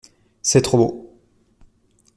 [0.41, 1.19] C’est trop beau.